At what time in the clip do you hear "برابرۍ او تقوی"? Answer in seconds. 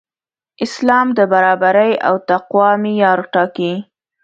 1.31-2.71